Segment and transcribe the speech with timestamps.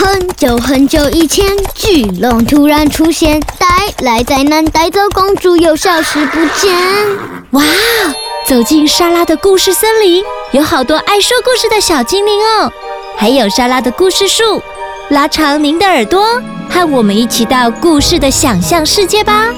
[0.00, 3.66] 很久很久以前，巨龙突然出现，带
[4.04, 6.72] 来灾难，带走公主，又消失不见。
[7.50, 7.64] 哇！
[8.46, 10.22] 走进莎拉的故事森林，
[10.52, 12.72] 有好多爱说故事的小精灵哦，
[13.16, 14.62] 还有莎拉的故事树。
[15.08, 16.40] 拉长您的耳朵，
[16.70, 19.48] 和我们一起到故事的想象世界吧。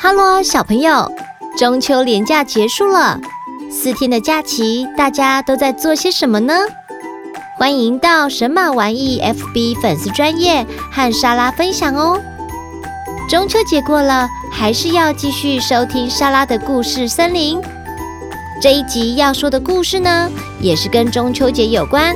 [0.00, 1.08] 哈喽，小朋友，
[1.56, 3.20] 中秋连假结束了，
[3.70, 6.54] 四天的假期，大家都在做些什么呢？
[7.58, 12.22] 欢迎到神马玩意 FB 粉丝专业和莎拉分享哦。
[13.28, 17.60] 中秋节过了，还是要继续收听莎拉的故事森林。
[18.62, 22.14] 这一集要说的故事呢，也是跟中秋节有关。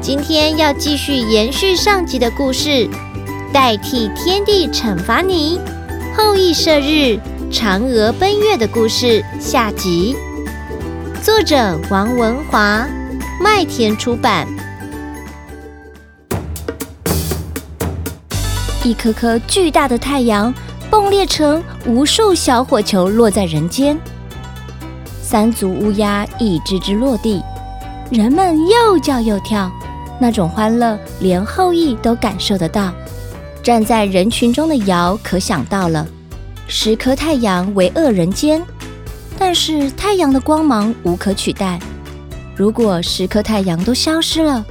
[0.00, 2.88] 今天要继续延续上集的故事，
[3.52, 5.60] 代替天帝惩罚你，
[6.16, 7.20] 后羿射日，
[7.52, 10.16] 嫦娥奔月的故事下集。
[11.22, 12.86] 作者王文华。
[13.40, 14.46] 麦田出版。
[18.84, 20.52] 一颗颗巨大的太阳
[20.90, 23.98] 崩裂成无数小火球，落在人间。
[25.22, 27.42] 三足乌鸦一只只落地，
[28.10, 29.70] 人们又叫又跳，
[30.20, 32.92] 那种欢乐连后羿都感受得到。
[33.62, 36.06] 站在人群中的尧可想到了，
[36.68, 38.62] 十颗太阳为恶人间，
[39.38, 41.80] 但是太阳的光芒无可取代。
[42.56, 44.64] 如果十颗太阳都消失了，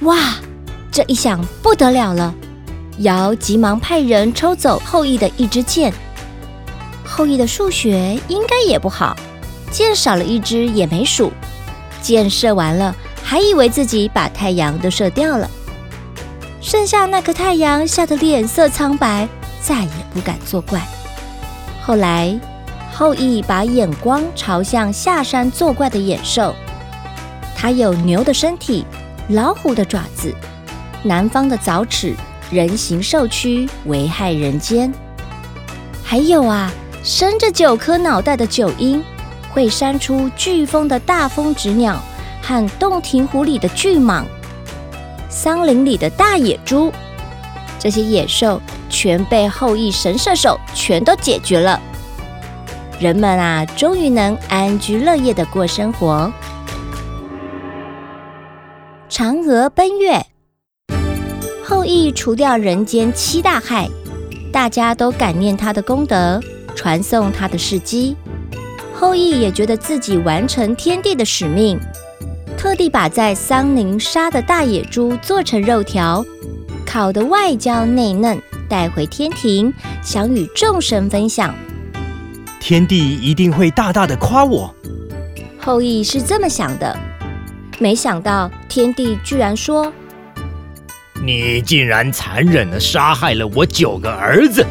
[0.00, 0.16] 哇！
[0.90, 2.34] 这一想不得了了。
[2.98, 5.92] 尧急忙派人抽走后羿的一支箭。
[7.04, 9.16] 后羿的数学应该也不好，
[9.70, 11.32] 箭少了一支也没数。
[12.02, 15.48] 箭射完了，还以为自己把太阳都射掉了。
[16.60, 19.28] 剩下那颗太阳吓得脸色苍白，
[19.62, 20.80] 再也不敢作怪。
[21.82, 22.38] 后来，
[22.92, 26.52] 后羿把眼光朝向下山作怪的野兽。
[27.60, 28.86] 它有牛的身体，
[29.28, 30.34] 老虎的爪子，
[31.02, 32.14] 南方的凿齿，
[32.50, 34.90] 人形兽躯，危害人间。
[36.02, 36.72] 还有啊，
[37.04, 39.04] 生着九颗脑袋的九鹰，
[39.52, 42.02] 会扇出飓风的大风直鸟，
[42.40, 44.24] 和洞庭湖里的巨蟒，
[45.28, 46.90] 桑林里的大野猪，
[47.78, 51.78] 这些野兽全被后羿神射手全都解决了。
[52.98, 56.32] 人们啊，终于能安居乐业的过生活。
[59.22, 60.24] 嫦娥奔月，
[61.62, 63.86] 后羿除掉人间七大害，
[64.50, 66.40] 大家都感念他的功德，
[66.74, 68.16] 传颂他的事迹。
[68.94, 71.78] 后羿也觉得自己完成天帝的使命，
[72.56, 76.24] 特地把在桑林杀的大野猪做成肉条，
[76.86, 79.70] 烤得外焦内嫩，带回天庭，
[80.02, 81.54] 想与众神分享。
[82.58, 84.74] 天帝一定会大大的夸我。
[85.58, 86.98] 后羿是这么想的。
[87.82, 89.90] 没想到天帝居然说
[91.24, 94.62] ：“你竟然残忍的杀害了我九个儿子！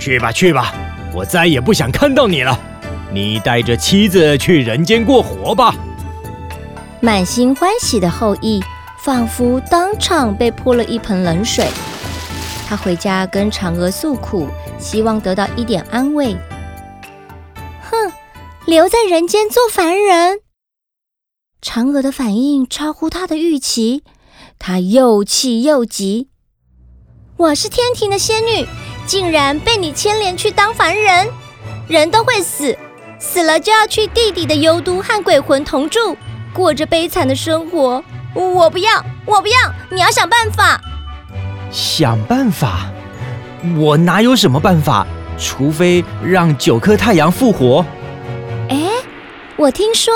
[0.00, 0.72] 去吧去吧，
[1.12, 2.58] 我再也不想看到你了。
[3.12, 5.74] 你带着妻子去人间过活吧。”
[7.02, 8.64] 满心欢喜的后羿，
[9.02, 11.66] 仿佛当场被泼了一盆冷水。
[12.66, 16.34] 他回家跟嫦娥诉苦，希望得到一点安慰。
[17.82, 18.10] 哼，
[18.64, 20.40] 留在人间做凡人。
[21.64, 24.04] 嫦娥的反应超乎他的预期，
[24.58, 26.28] 她又气又急。
[27.38, 28.66] 我是天庭的仙女，
[29.06, 31.26] 竟然被你牵连去当凡人，
[31.88, 32.76] 人都会死，
[33.18, 36.14] 死了就要去地底的幽都和鬼魂同住，
[36.52, 38.04] 过着悲惨的生活。
[38.34, 39.56] 我不要，我不要，
[39.90, 40.78] 你要想办法。
[41.70, 42.90] 想办法？
[43.78, 45.06] 我哪有什么办法？
[45.38, 47.82] 除非让九颗太阳复活。
[48.68, 48.90] 哎，
[49.56, 50.12] 我听说。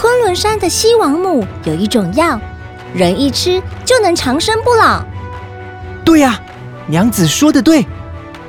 [0.00, 2.40] 昆仑山的西王母有一种药，
[2.94, 5.02] 人一吃就能长生不老。
[6.04, 6.40] 对呀，
[6.86, 7.84] 娘子说的对。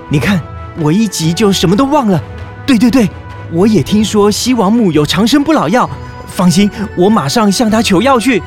[0.10, 0.40] 你看，
[0.80, 2.22] 我一急就什么都忘了。
[2.68, 3.10] 对对对，
[3.52, 5.90] 我也听说西王母有长生不老药。
[6.28, 8.44] 放心，我马上向她求药去。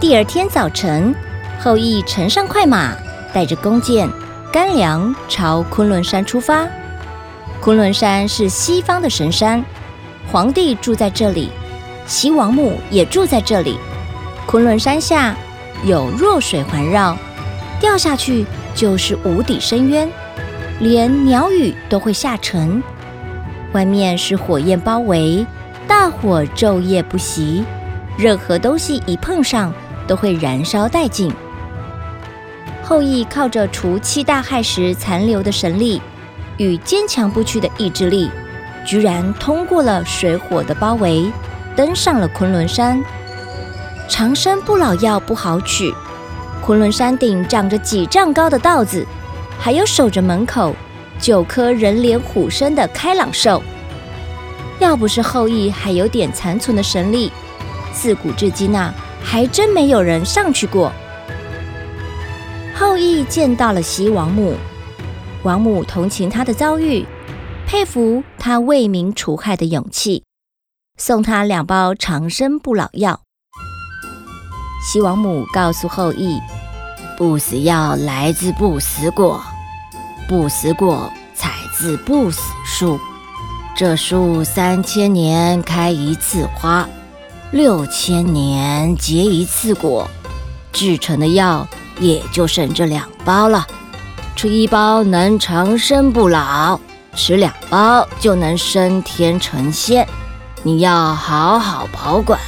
[0.00, 1.14] 第二天早晨，
[1.60, 2.96] 后羿乘上快马，
[3.32, 4.10] 带着弓箭、
[4.52, 6.66] 干粮，朝昆仑山出发。
[7.60, 9.64] 昆仑山是西方的神山，
[10.32, 11.52] 皇帝住在这里。
[12.06, 13.78] 齐王母也住在这里。
[14.46, 15.36] 昆仑山下
[15.84, 17.16] 有弱水环绕，
[17.80, 18.44] 掉下去
[18.74, 20.08] 就是无底深渊，
[20.80, 22.82] 连鸟语都会下沉。
[23.72, 25.46] 外面是火焰包围，
[25.86, 27.64] 大火昼夜不息，
[28.18, 29.72] 任何东西一碰上
[30.06, 31.32] 都会燃烧殆尽。
[32.82, 36.02] 后羿靠着除七大害时残留的神力
[36.58, 38.28] 与坚强不屈的意志力，
[38.84, 41.30] 居然通过了水火的包围。
[41.76, 43.02] 登上了昆仑山，
[44.08, 45.94] 长生不老药不好取，
[46.60, 49.06] 昆仑山顶长着几丈高的稻子，
[49.58, 50.74] 还有守着门口
[51.18, 53.62] 九颗人脸虎身的开朗兽。
[54.78, 57.30] 要不是后羿还有点残存的神力，
[57.92, 58.92] 自古至今啊，
[59.22, 60.92] 还真没有人上去过。
[62.74, 64.54] 后羿见到了西王母，
[65.42, 67.06] 王母同情他的遭遇，
[67.66, 70.24] 佩服他为民除害的勇气，
[70.98, 73.20] 送他两包长生不老药。
[74.84, 76.40] 西王母告诉后羿
[77.16, 79.42] ：“不死药来自不死果，
[80.28, 82.98] 不死果采自不死树。
[83.74, 86.86] 这树三千年开一次花，
[87.52, 90.08] 六千年结一次果，
[90.72, 91.66] 制成的药
[91.98, 93.66] 也就剩这两包了。
[94.34, 96.78] 吃一包能长生不老，
[97.14, 100.06] 吃两包就能升天成仙。
[100.62, 102.38] 你要好好保管。”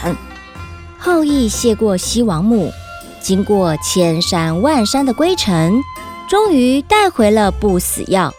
[0.99, 2.73] 后羿谢过西王母，
[3.21, 5.81] 经过千山万山的归程，
[6.29, 8.33] 终于带回了不死药。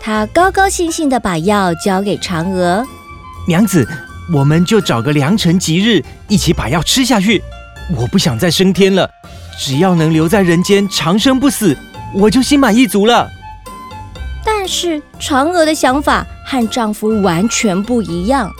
[0.00, 2.84] 他高高兴兴地把药交给嫦娥。
[3.46, 3.86] 娘子，
[4.34, 7.40] 我们就找个良辰吉日，一起把药吃下去。
[7.96, 9.08] 我不想再升天了，
[9.58, 11.76] 只要能留在人间长生不死，
[12.14, 13.28] 我就心满意足了。
[14.44, 18.50] 但是嫦娥的想法和丈夫完全不一样。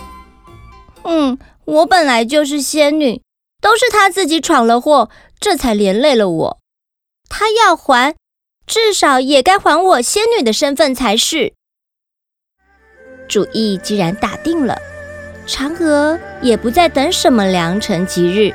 [1.04, 3.20] 嗯，我本来就是仙女。
[3.60, 5.08] 都是他自己闯了祸，
[5.38, 6.58] 这才连累了我。
[7.28, 8.16] 他要还，
[8.66, 11.52] 至少也该还我仙女的身份才是。
[13.28, 14.76] 主意既然打定了，
[15.46, 18.52] 嫦娥也不再等什么良辰吉日。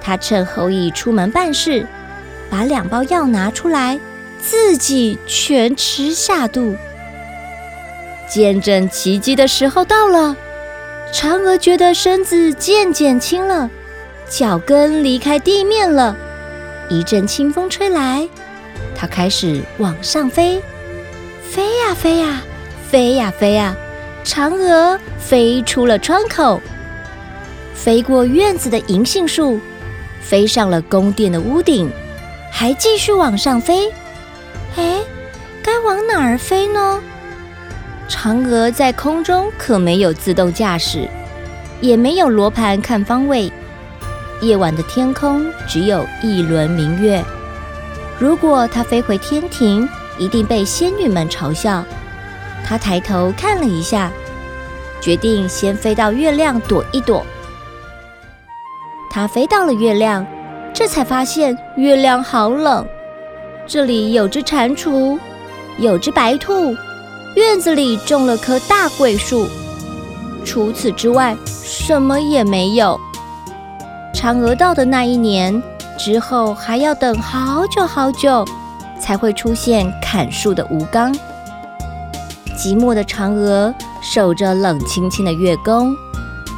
[0.00, 1.86] 她趁后羿出门办事，
[2.50, 4.00] 把两包药拿出来，
[4.40, 6.74] 自己全吃下肚。
[8.28, 10.36] 见证奇迹的时候到了，
[11.12, 13.70] 嫦娥觉得身子渐渐轻了。
[14.28, 16.14] 脚跟离开地面了，
[16.90, 18.28] 一阵清风吹来，
[18.94, 20.62] 它开始往上飞，
[21.50, 22.42] 飞呀飞呀，
[22.90, 23.74] 飞呀飞呀，
[24.24, 26.60] 嫦娥飞出了窗口，
[27.74, 29.58] 飞过院子的银杏树，
[30.20, 31.90] 飞上了宫殿的屋顶，
[32.52, 33.90] 还继续往上飞。
[34.76, 35.00] 哎，
[35.62, 37.02] 该往哪儿飞呢？
[38.08, 41.06] 嫦娥在空中可没有自动驾驶，
[41.80, 43.52] 也没有罗盘看方位。
[44.40, 47.22] 夜晚的天空只有一轮明月。
[48.18, 49.88] 如果她飞回天庭，
[50.18, 51.84] 一定被仙女们嘲笑。
[52.64, 54.10] 他抬头看了一下，
[55.00, 57.24] 决定先飞到月亮躲一躲。
[59.10, 60.26] 他飞到了月亮，
[60.72, 62.86] 这才发现月亮好冷。
[63.66, 65.18] 这里有只蟾蜍，
[65.78, 66.74] 有只白兔，
[67.38, 69.46] 院子里种了棵大桂树。
[70.44, 72.98] 除此之外，什么也没有。
[74.12, 75.62] 嫦娥到的那一年
[75.96, 78.44] 之后，还要等好久好久，
[79.00, 81.14] 才会出现砍树的吴刚。
[82.56, 85.94] 寂寞的嫦娥守着冷清清的月宫，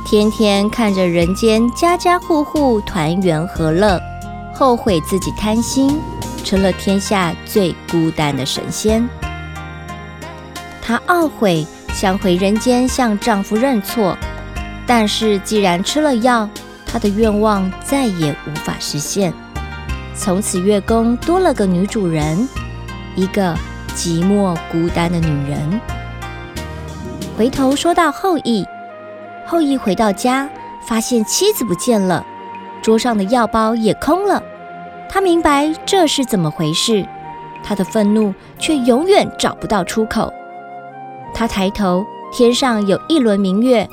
[0.07, 4.01] 天天看着人间家家户户团圆和乐，
[4.55, 6.01] 后悔自己贪心，
[6.43, 9.07] 成了天下最孤单的神仙。
[10.83, 14.17] 她懊悔，想回人间向丈夫认错，
[14.87, 16.49] 但是既然吃了药。
[16.93, 19.33] 她的愿望再也无法实现，
[20.13, 22.49] 从此月宫多了个女主人，
[23.15, 23.55] 一个
[23.95, 25.81] 寂寞孤单的女人。
[27.39, 28.67] 回头说到后羿，
[29.47, 30.49] 后羿回到家，
[30.85, 32.27] 发现妻子不见了，
[32.83, 34.43] 桌上的药包也空了。
[35.09, 37.07] 他明白这是怎么回事，
[37.63, 40.35] 他的愤怒却永远找不到出口。
[41.33, 43.89] 他抬头，天上有一轮明月，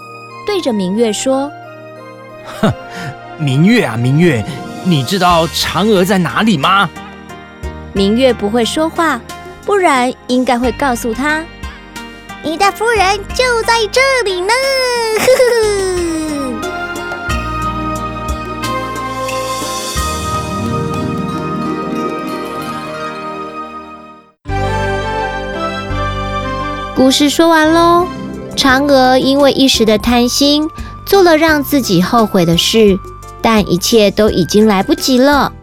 [0.46, 1.52] 对着明月说。
[2.62, 2.72] 哼，
[3.38, 4.44] 明月啊，明月，
[4.84, 6.90] 你知道嫦娥在哪里吗？
[7.94, 9.20] 明月不会说话，
[9.66, 11.44] 不然应该会告诉他，
[12.44, 14.54] 你的夫人就在这里呢。
[15.20, 16.07] 呵呵。
[26.98, 28.08] 故事说完喽，
[28.56, 30.68] 嫦娥因为一时的贪心。
[31.06, 33.00] 做了让自己后悔的事，
[33.42, 35.54] 但一切都已经来不及了。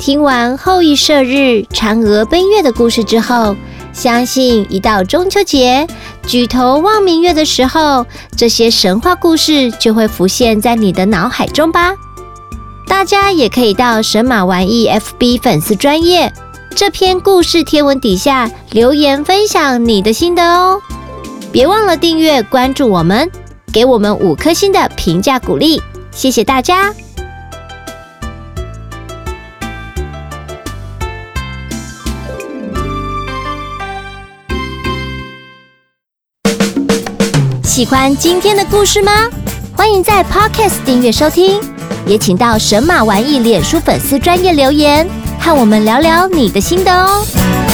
[0.00, 3.54] 听完后羿射日、嫦娥奔月的故事之后，
[3.92, 5.86] 相信一到中秋节，
[6.26, 8.04] 举头望明月的时候，
[8.36, 11.94] 这些神话故事就会浮现在你的脑海中吧。
[12.88, 16.32] 大家也可以到神马玩意 FB 粉丝专业
[16.76, 20.78] 这篇故事天文底下留言分享你的心得哦。
[21.50, 23.30] 别忘了订阅关注我们
[23.72, 25.80] 给我们五颗星的评价鼓励。
[26.10, 26.92] 谢谢大家。
[37.62, 39.12] 喜欢今天的故事吗？
[39.74, 41.58] 欢迎在 podcast 订阅收听
[42.06, 45.08] 也请到神马玩意脸书粉丝专业留言。
[45.46, 47.65] 看我们聊聊你的心得哦。